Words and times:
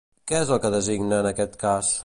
Què 0.29 0.37
és 0.45 0.53
el 0.55 0.61
que 0.63 0.71
designa 0.77 1.21
en 1.21 1.31
aquest 1.33 1.63
cas? 1.67 1.97